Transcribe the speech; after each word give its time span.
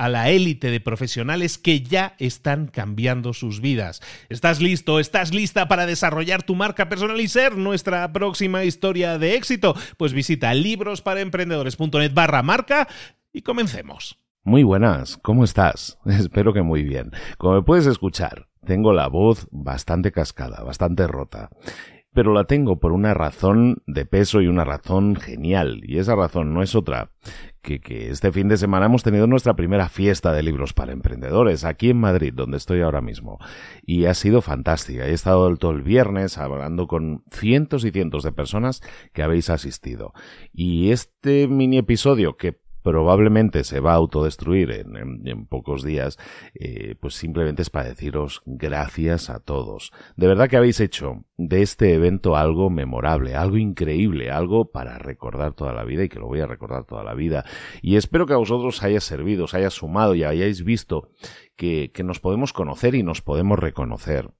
a 0.00 0.08
la 0.08 0.30
élite 0.30 0.70
de 0.70 0.80
profesionales 0.80 1.58
que 1.58 1.82
ya 1.82 2.14
están 2.18 2.68
cambiando 2.68 3.34
sus 3.34 3.60
vidas. 3.60 4.00
¿Estás 4.30 4.62
listo? 4.62 4.98
¿Estás 4.98 5.34
lista 5.34 5.68
para 5.68 5.84
desarrollar 5.84 6.42
tu 6.42 6.54
marca 6.54 6.88
personal 6.88 7.20
y 7.20 7.28
ser 7.28 7.58
nuestra 7.58 8.10
próxima 8.10 8.64
historia 8.64 9.18
de 9.18 9.34
éxito? 9.34 9.74
Pues 9.98 10.14
visita 10.14 10.54
librosparaemprendedores.net 10.54 12.14
barra 12.14 12.42
marca 12.42 12.88
y 13.30 13.42
comencemos. 13.42 14.18
Muy 14.42 14.62
buenas, 14.62 15.18
¿cómo 15.18 15.44
estás? 15.44 15.98
Espero 16.06 16.54
que 16.54 16.62
muy 16.62 16.82
bien. 16.82 17.10
Como 17.36 17.62
puedes 17.62 17.84
escuchar, 17.84 18.48
tengo 18.64 18.94
la 18.94 19.06
voz 19.06 19.48
bastante 19.50 20.12
cascada, 20.12 20.62
bastante 20.62 21.06
rota 21.08 21.50
pero 22.12 22.32
la 22.32 22.44
tengo 22.44 22.80
por 22.80 22.92
una 22.92 23.14
razón 23.14 23.82
de 23.86 24.04
peso 24.04 24.40
y 24.40 24.48
una 24.48 24.64
razón 24.64 25.16
genial. 25.16 25.80
Y 25.84 25.98
esa 25.98 26.16
razón 26.16 26.52
no 26.52 26.62
es 26.62 26.74
otra 26.74 27.12
que, 27.62 27.80
que 27.80 28.10
este 28.10 28.32
fin 28.32 28.48
de 28.48 28.56
semana 28.56 28.86
hemos 28.86 29.02
tenido 29.02 29.26
nuestra 29.26 29.54
primera 29.54 29.88
fiesta 29.88 30.32
de 30.32 30.42
libros 30.42 30.72
para 30.72 30.92
emprendedores 30.92 31.64
aquí 31.64 31.90
en 31.90 32.00
Madrid, 32.00 32.32
donde 32.34 32.56
estoy 32.56 32.80
ahora 32.80 33.00
mismo. 33.00 33.38
Y 33.82 34.06
ha 34.06 34.14
sido 34.14 34.42
fantástica. 34.42 35.06
He 35.06 35.12
estado 35.12 35.56
todo 35.56 35.70
el 35.70 35.82
viernes 35.82 36.38
hablando 36.38 36.86
con 36.86 37.22
cientos 37.30 37.84
y 37.84 37.90
cientos 37.90 38.24
de 38.24 38.32
personas 38.32 38.82
que 39.12 39.22
habéis 39.22 39.50
asistido. 39.50 40.12
Y 40.52 40.90
este 40.90 41.46
mini 41.46 41.78
episodio 41.78 42.36
que 42.36 42.58
probablemente 42.82 43.64
se 43.64 43.80
va 43.80 43.92
a 43.92 43.96
autodestruir 43.96 44.70
en, 44.70 45.46
pocos 45.46 45.82
días, 45.82 46.18
eh, 46.54 46.94
pues 47.00 47.14
simplemente 47.14 47.62
es 47.62 47.70
para 47.70 47.88
deciros 47.88 48.42
gracias 48.46 49.30
a 49.30 49.40
todos. 49.40 49.92
De 50.16 50.26
verdad 50.26 50.48
que 50.48 50.56
habéis 50.56 50.80
hecho 50.80 51.24
de 51.36 51.62
este 51.62 51.94
evento 51.94 52.36
algo 52.36 52.70
memorable, 52.70 53.34
algo 53.34 53.56
increíble, 53.56 54.30
algo 54.30 54.70
para 54.70 54.98
recordar 54.98 55.54
toda 55.54 55.72
la 55.72 55.84
vida 55.84 56.04
y 56.04 56.08
que 56.08 56.18
lo 56.18 56.26
voy 56.26 56.40
a 56.40 56.46
recordar 56.46 56.84
toda 56.84 57.04
la 57.04 57.14
vida. 57.14 57.44
Y 57.82 57.96
espero 57.96 58.26
que 58.26 58.34
a 58.34 58.38
vosotros 58.38 58.82
haya 58.82 59.00
servido, 59.00 59.44
os 59.44 59.54
haya 59.54 59.70
sumado 59.70 60.14
y 60.14 60.24
hayáis 60.24 60.64
visto 60.64 61.10
que, 61.56 61.90
que 61.92 62.04
nos 62.04 62.20
podemos 62.20 62.52
conocer 62.52 62.94
y 62.94 63.02
nos 63.02 63.22
podemos 63.22 63.58
reconocer 63.58 64.30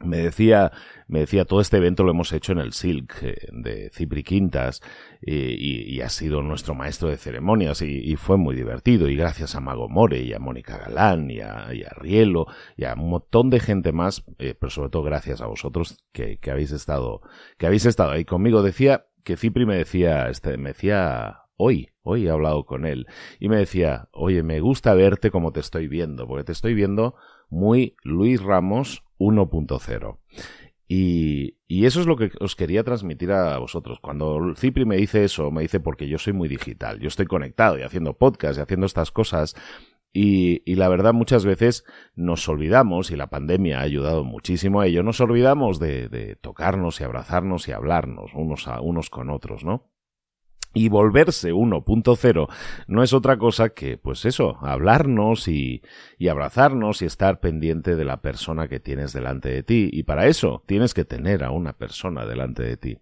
me 0.00 0.18
decía, 0.18 0.72
me 1.08 1.20
decía, 1.20 1.44
todo 1.44 1.60
este 1.60 1.76
evento 1.76 2.04
lo 2.04 2.10
hemos 2.10 2.32
hecho 2.32 2.52
en 2.52 2.58
el 2.58 2.72
Silk 2.72 3.22
eh, 3.22 3.36
de 3.52 3.90
Cipri 3.92 4.22
Quintas 4.22 4.82
y, 5.20 6.00
ha 6.00 6.08
sido 6.08 6.42
nuestro 6.42 6.74
maestro 6.74 7.10
de 7.10 7.18
ceremonias 7.18 7.82
y, 7.82 8.16
fue 8.16 8.38
muy 8.38 8.56
divertido 8.56 9.08
y 9.08 9.16
gracias 9.16 9.54
a 9.54 9.60
Mago 9.60 9.88
More 9.88 10.22
y 10.22 10.32
a 10.32 10.38
Mónica 10.38 10.78
Galán 10.78 11.30
y 11.30 11.40
a, 11.40 11.68
Rielo 11.96 12.46
y 12.76 12.84
a 12.84 12.94
un 12.94 13.10
montón 13.10 13.50
de 13.50 13.60
gente 13.60 13.92
más, 13.92 14.24
eh, 14.38 14.54
pero 14.58 14.70
sobre 14.70 14.88
todo 14.88 15.02
gracias 15.02 15.42
a 15.42 15.46
vosotros 15.46 15.98
que, 16.12 16.38
que, 16.38 16.50
habéis 16.50 16.72
estado, 16.72 17.20
que 17.58 17.66
habéis 17.66 17.84
estado 17.84 18.12
ahí 18.12 18.24
conmigo. 18.24 18.62
Decía 18.62 19.06
que 19.24 19.36
Cipri 19.36 19.66
me 19.66 19.76
decía, 19.76 20.30
este, 20.30 20.56
me 20.56 20.70
decía 20.70 21.42
hoy, 21.56 21.90
hoy 22.02 22.26
he 22.26 22.30
hablado 22.30 22.64
con 22.64 22.86
él 22.86 23.06
y 23.38 23.50
me 23.50 23.58
decía, 23.58 24.08
oye, 24.12 24.42
me 24.42 24.60
gusta 24.60 24.94
verte 24.94 25.30
como 25.30 25.52
te 25.52 25.60
estoy 25.60 25.86
viendo, 25.88 26.26
porque 26.26 26.44
te 26.44 26.52
estoy 26.52 26.72
viendo 26.72 27.14
muy 27.50 27.96
Luis 28.02 28.42
Ramos 28.42 29.04
1.0. 29.20 30.18
Y, 30.88 31.56
y, 31.68 31.86
eso 31.86 32.00
es 32.00 32.06
lo 32.08 32.16
que 32.16 32.32
os 32.40 32.56
quería 32.56 32.82
transmitir 32.82 33.30
a 33.30 33.56
vosotros. 33.58 34.00
Cuando 34.00 34.54
Cipri 34.56 34.84
me 34.84 34.96
dice 34.96 35.22
eso, 35.22 35.52
me 35.52 35.62
dice 35.62 35.78
porque 35.78 36.08
yo 36.08 36.18
soy 36.18 36.32
muy 36.32 36.48
digital, 36.48 36.98
yo 36.98 37.06
estoy 37.06 37.26
conectado 37.26 37.78
y 37.78 37.82
haciendo 37.82 38.18
podcast 38.18 38.58
y 38.58 38.62
haciendo 38.62 38.86
estas 38.86 39.12
cosas. 39.12 39.54
Y, 40.12 40.62
y 40.64 40.74
la 40.74 40.88
verdad 40.88 41.12
muchas 41.12 41.44
veces 41.44 41.84
nos 42.16 42.48
olvidamos, 42.48 43.12
y 43.12 43.16
la 43.16 43.30
pandemia 43.30 43.78
ha 43.78 43.82
ayudado 43.82 44.24
muchísimo 44.24 44.80
a 44.80 44.88
ello, 44.88 45.04
nos 45.04 45.20
olvidamos 45.20 45.78
de, 45.78 46.08
de 46.08 46.34
tocarnos 46.34 47.00
y 47.00 47.04
abrazarnos 47.04 47.68
y 47.68 47.72
hablarnos 47.72 48.32
unos 48.34 48.66
a 48.66 48.80
unos 48.80 49.08
con 49.08 49.30
otros, 49.30 49.62
¿no? 49.62 49.92
Y 50.72 50.88
volverse 50.88 51.52
1.0 51.52 52.48
no 52.86 53.02
es 53.02 53.12
otra 53.12 53.38
cosa 53.38 53.70
que, 53.70 53.98
pues 53.98 54.24
eso, 54.24 54.56
hablarnos 54.60 55.48
y, 55.48 55.82
y, 56.16 56.28
abrazarnos 56.28 57.02
y 57.02 57.06
estar 57.06 57.40
pendiente 57.40 57.96
de 57.96 58.04
la 58.04 58.20
persona 58.20 58.68
que 58.68 58.78
tienes 58.78 59.12
delante 59.12 59.48
de 59.48 59.62
ti. 59.64 59.90
Y 59.92 60.04
para 60.04 60.26
eso 60.26 60.62
tienes 60.66 60.94
que 60.94 61.04
tener 61.04 61.42
a 61.42 61.50
una 61.50 61.72
persona 61.72 62.24
delante 62.24 62.62
de 62.62 62.76
ti. 62.76 62.98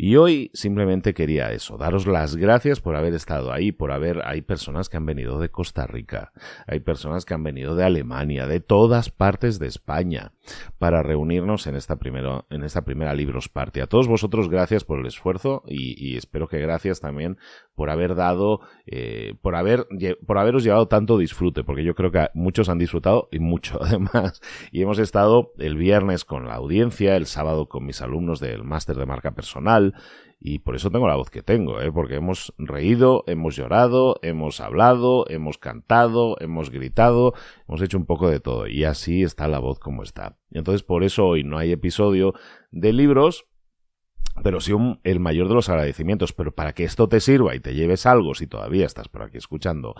Y 0.00 0.14
hoy 0.14 0.52
simplemente 0.54 1.12
quería 1.12 1.50
eso, 1.50 1.76
daros 1.76 2.06
las 2.06 2.36
gracias 2.36 2.80
por 2.80 2.94
haber 2.94 3.14
estado 3.14 3.52
ahí, 3.52 3.72
por 3.72 3.90
haber, 3.90 4.22
hay 4.24 4.42
personas 4.42 4.88
que 4.88 4.96
han 4.96 5.04
venido 5.04 5.40
de 5.40 5.50
Costa 5.50 5.88
Rica, 5.88 6.32
hay 6.68 6.78
personas 6.78 7.24
que 7.24 7.34
han 7.34 7.42
venido 7.42 7.74
de 7.74 7.82
Alemania, 7.82 8.46
de 8.46 8.60
todas 8.60 9.10
partes 9.10 9.58
de 9.58 9.66
España, 9.66 10.34
para 10.78 11.02
reunirnos 11.02 11.66
en 11.66 11.74
esta 11.74 11.96
primera, 11.96 12.44
en 12.48 12.62
esta 12.62 12.82
primera 12.82 13.12
Libros 13.12 13.48
Party. 13.48 13.80
A 13.80 13.88
todos 13.88 14.06
vosotros 14.06 14.48
gracias 14.48 14.84
por 14.84 15.00
el 15.00 15.06
esfuerzo 15.06 15.64
y, 15.66 16.16
espero 16.16 16.46
que 16.46 16.60
gracias 16.60 17.00
también 17.00 17.36
por 17.78 17.90
haber 17.90 18.16
dado, 18.16 18.58
eh, 18.86 19.34
por 19.40 19.54
haber, 19.54 19.86
por 20.26 20.36
haberos 20.36 20.64
llevado 20.64 20.88
tanto 20.88 21.16
disfrute, 21.16 21.62
porque 21.62 21.84
yo 21.84 21.94
creo 21.94 22.10
que 22.10 22.26
muchos 22.34 22.68
han 22.68 22.78
disfrutado 22.78 23.28
y 23.30 23.38
mucho 23.38 23.78
además. 23.80 24.42
Y 24.72 24.82
hemos 24.82 24.98
estado 24.98 25.52
el 25.58 25.76
viernes 25.76 26.24
con 26.24 26.48
la 26.48 26.56
audiencia, 26.56 27.14
el 27.14 27.26
sábado 27.26 27.68
con 27.68 27.86
mis 27.86 28.02
alumnos 28.02 28.40
del 28.40 28.64
máster 28.64 28.96
de 28.96 29.06
marca 29.06 29.30
personal, 29.30 29.94
y 30.40 30.58
por 30.58 30.74
eso 30.74 30.90
tengo 30.90 31.06
la 31.06 31.14
voz 31.14 31.30
que 31.30 31.42
tengo, 31.42 31.80
¿eh? 31.80 31.92
porque 31.92 32.16
hemos 32.16 32.52
reído, 32.58 33.22
hemos 33.28 33.54
llorado, 33.54 34.18
hemos 34.22 34.60
hablado, 34.60 35.24
hemos 35.28 35.58
cantado, 35.58 36.36
hemos 36.40 36.70
gritado, 36.70 37.34
hemos 37.68 37.80
hecho 37.82 37.96
un 37.96 38.06
poco 38.06 38.28
de 38.28 38.40
todo 38.40 38.66
y 38.66 38.84
así 38.84 39.22
está 39.22 39.46
la 39.46 39.60
voz 39.60 39.78
como 39.78 40.02
está. 40.02 40.36
Entonces 40.50 40.82
por 40.82 41.04
eso 41.04 41.26
hoy 41.26 41.44
no 41.44 41.58
hay 41.58 41.72
episodio 41.72 42.34
de 42.70 42.92
libros, 42.92 43.46
pero 44.42 44.60
sí 44.60 44.72
el 45.04 45.20
mayor 45.20 45.48
de 45.48 45.54
los 45.54 45.68
agradecimientos. 45.68 46.32
Pero 46.32 46.52
para 46.52 46.72
que 46.72 46.84
esto 46.84 47.08
te 47.08 47.20
sirva 47.20 47.54
y 47.54 47.60
te 47.60 47.74
lleves 47.74 48.06
algo, 48.06 48.34
si 48.34 48.46
todavía 48.46 48.86
estás 48.86 49.08
por 49.08 49.22
aquí 49.22 49.38
escuchando, 49.38 49.94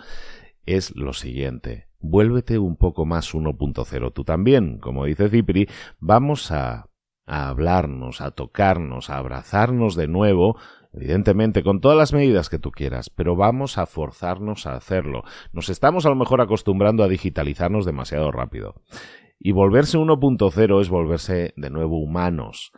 es 0.65 0.95
lo 0.95 1.13
siguiente. 1.13 1.87
Vuélvete 1.99 2.59
un 2.59 2.77
poco 2.77 3.05
más 3.05 3.33
1.0 3.33 4.13
tú 4.13 4.23
también. 4.23 4.77
Como 4.77 5.05
dice 5.05 5.29
Cipri, 5.29 5.67
vamos 5.99 6.51
a 6.51 6.89
a 7.29 7.47
hablarnos, 7.47 8.21
a 8.21 8.31
tocarnos, 8.31 9.11
a 9.11 9.17
abrazarnos 9.17 9.95
de 9.95 10.07
nuevo, 10.07 10.57
evidentemente 10.91 11.61
con 11.61 11.79
todas 11.79 11.95
las 11.95 12.11
medidas 12.11 12.49
que 12.49 12.57
tú 12.57 12.71
quieras, 12.71 13.11
pero 13.11 13.35
vamos 13.35 13.77
a 13.77 13.85
forzarnos 13.85 14.65
a 14.65 14.75
hacerlo. 14.75 15.23
Nos 15.53 15.69
estamos 15.69 16.07
a 16.07 16.09
lo 16.09 16.15
mejor 16.15 16.41
acostumbrando 16.41 17.03
a 17.03 17.07
digitalizarnos 17.07 17.85
demasiado 17.85 18.31
rápido. 18.31 18.81
Y 19.39 19.51
volverse 19.51 19.97
1.0 19.99 20.81
es 20.81 20.89
volverse 20.89 21.53
de 21.55 21.69
nuevo 21.69 21.99
humanos. 21.99 22.71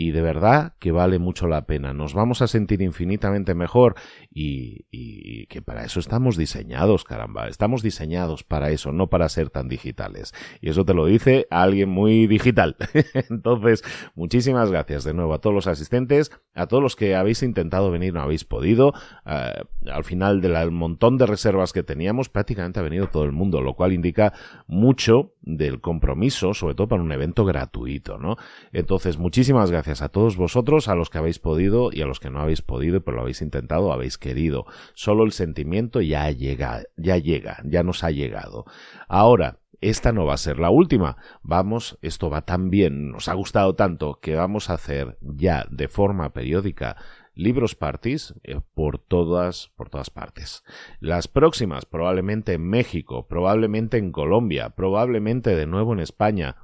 Y 0.00 0.12
de 0.12 0.22
verdad 0.22 0.74
que 0.78 0.92
vale 0.92 1.18
mucho 1.18 1.48
la 1.48 1.66
pena. 1.66 1.92
Nos 1.92 2.14
vamos 2.14 2.40
a 2.40 2.46
sentir 2.46 2.82
infinitamente 2.82 3.56
mejor 3.56 3.96
y, 4.32 4.86
y, 4.92 5.46
que 5.46 5.60
para 5.60 5.84
eso 5.84 5.98
estamos 5.98 6.36
diseñados, 6.36 7.02
caramba. 7.02 7.48
Estamos 7.48 7.82
diseñados 7.82 8.44
para 8.44 8.70
eso, 8.70 8.92
no 8.92 9.08
para 9.08 9.28
ser 9.28 9.50
tan 9.50 9.66
digitales. 9.66 10.34
Y 10.60 10.70
eso 10.70 10.84
te 10.84 10.94
lo 10.94 11.06
dice 11.06 11.48
alguien 11.50 11.88
muy 11.88 12.28
digital. 12.28 12.76
Entonces, 13.28 13.82
muchísimas 14.14 14.70
gracias 14.70 15.02
de 15.02 15.14
nuevo 15.14 15.34
a 15.34 15.40
todos 15.40 15.52
los 15.52 15.66
asistentes, 15.66 16.30
a 16.54 16.68
todos 16.68 16.80
los 16.80 16.94
que 16.94 17.16
habéis 17.16 17.42
intentado 17.42 17.90
venir, 17.90 18.14
no 18.14 18.20
habéis 18.20 18.44
podido. 18.44 18.92
Uh, 19.26 19.64
al 19.86 20.04
final 20.04 20.40
del 20.40 20.70
montón 20.70 21.18
de 21.18 21.26
reservas 21.26 21.72
que 21.72 21.82
teníamos, 21.82 22.28
prácticamente 22.28 22.80
ha 22.80 22.82
venido 22.82 23.08
todo 23.08 23.24
el 23.24 23.32
mundo, 23.32 23.60
lo 23.60 23.74
cual 23.74 23.92
indica 23.92 24.32
mucho 24.66 25.34
del 25.42 25.80
compromiso, 25.80 26.54
sobre 26.54 26.74
todo 26.74 26.88
para 26.88 27.02
un 27.02 27.12
evento 27.12 27.44
gratuito, 27.44 28.18
¿no? 28.18 28.36
Entonces, 28.72 29.18
muchísimas 29.18 29.70
gracias 29.70 30.02
a 30.02 30.08
todos 30.08 30.36
vosotros, 30.36 30.88
a 30.88 30.94
los 30.94 31.10
que 31.10 31.18
habéis 31.18 31.38
podido 31.38 31.90
y 31.92 32.02
a 32.02 32.06
los 32.06 32.20
que 32.20 32.30
no 32.30 32.40
habéis 32.40 32.62
podido, 32.62 33.02
pero 33.02 33.16
lo 33.16 33.22
habéis 33.22 33.42
intentado, 33.42 33.92
habéis 33.92 34.18
querido. 34.18 34.66
Solo 34.94 35.24
el 35.24 35.32
sentimiento 35.32 36.00
ya 36.00 36.30
llega, 36.30 36.82
ya 36.96 37.16
llega, 37.18 37.62
ya 37.64 37.82
nos 37.82 38.04
ha 38.04 38.10
llegado. 38.10 38.64
Ahora, 39.08 39.58
esta 39.80 40.12
no 40.12 40.26
va 40.26 40.34
a 40.34 40.38
ser 40.38 40.58
la 40.58 40.70
última. 40.70 41.16
Vamos, 41.42 41.98
esto 42.02 42.30
va 42.30 42.42
tan 42.42 42.68
bien, 42.70 43.12
nos 43.12 43.28
ha 43.28 43.34
gustado 43.34 43.74
tanto 43.76 44.18
que 44.20 44.34
vamos 44.34 44.70
a 44.70 44.74
hacer 44.74 45.18
ya 45.20 45.66
de 45.70 45.88
forma 45.88 46.32
periódica 46.32 46.96
libros 47.38 47.76
parties 47.76 48.34
eh, 48.42 48.60
por 48.74 48.98
todas 48.98 49.70
por 49.76 49.88
todas 49.88 50.10
partes. 50.10 50.64
Las 51.00 51.28
próximas 51.28 51.86
probablemente 51.86 52.54
en 52.54 52.68
México, 52.68 53.28
probablemente 53.28 53.96
en 53.96 54.10
Colombia, 54.10 54.70
probablemente 54.70 55.54
de 55.54 55.66
nuevo 55.66 55.92
en 55.92 56.00
España, 56.00 56.56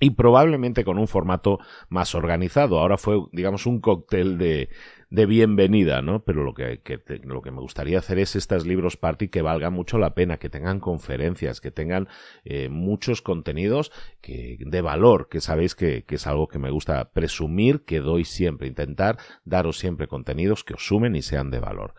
y 0.00 0.10
probablemente 0.10 0.84
con 0.84 0.98
un 0.98 1.08
formato 1.08 1.58
más 1.88 2.14
organizado. 2.14 2.78
Ahora 2.78 2.98
fue, 2.98 3.16
digamos, 3.32 3.66
un 3.66 3.80
cóctel 3.80 4.38
de, 4.38 4.68
de 5.14 5.26
bienvenida, 5.26 6.02
¿no? 6.02 6.24
Pero 6.24 6.42
lo 6.42 6.54
que, 6.54 6.80
lo 7.22 7.40
que 7.40 7.50
me 7.52 7.60
gustaría 7.60 7.98
hacer 7.98 8.18
es 8.18 8.34
estas 8.34 8.66
libros 8.66 8.96
party 8.96 9.28
que 9.28 9.42
valgan 9.42 9.72
mucho 9.72 9.96
la 9.96 10.14
pena, 10.14 10.38
que 10.38 10.50
tengan 10.50 10.80
conferencias, 10.80 11.60
que 11.60 11.70
tengan 11.70 12.08
eh, 12.44 12.68
muchos 12.68 13.22
contenidos 13.22 13.92
que, 14.20 14.58
de 14.58 14.80
valor, 14.80 15.28
que 15.28 15.40
sabéis 15.40 15.76
que, 15.76 16.04
que, 16.04 16.16
es 16.16 16.26
algo 16.26 16.48
que 16.48 16.58
me 16.58 16.70
gusta 16.70 17.12
presumir, 17.12 17.84
que 17.84 18.00
doy 18.00 18.24
siempre, 18.24 18.66
intentar 18.66 19.18
daros 19.44 19.78
siempre 19.78 20.08
contenidos 20.08 20.64
que 20.64 20.74
os 20.74 20.84
sumen 20.84 21.14
y 21.14 21.22
sean 21.22 21.50
de 21.50 21.60
valor. 21.60 21.94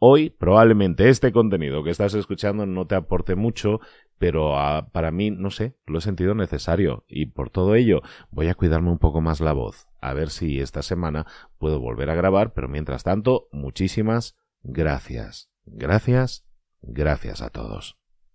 Hoy 0.00 0.30
probablemente 0.30 1.08
este 1.08 1.32
contenido 1.32 1.82
que 1.82 1.90
estás 1.90 2.14
escuchando 2.14 2.66
no 2.66 2.86
te 2.86 2.94
aporte 2.94 3.34
mucho, 3.34 3.80
pero 4.18 4.58
ah, 4.58 4.88
para 4.92 5.10
mí, 5.10 5.30
no 5.30 5.50
sé, 5.50 5.76
lo 5.86 5.98
he 5.98 6.02
sentido 6.02 6.34
necesario 6.34 7.04
y 7.08 7.26
por 7.26 7.50
todo 7.50 7.74
ello 7.74 8.02
voy 8.30 8.48
a 8.48 8.54
cuidarme 8.54 8.90
un 8.90 8.98
poco 8.98 9.20
más 9.20 9.40
la 9.40 9.52
voz, 9.52 9.88
a 10.00 10.12
ver 10.12 10.30
si 10.30 10.60
esta 10.60 10.82
semana 10.82 11.26
puedo 11.58 11.80
volver 11.80 12.10
a 12.10 12.14
grabar, 12.14 12.52
pero 12.52 12.68
mientras 12.68 13.04
tanto, 13.04 13.48
muchísimas 13.52 14.36
gracias. 14.62 15.50
Gracias, 15.64 16.46
gracias 16.82 17.42
a 17.42 17.50
todos. 17.50 17.97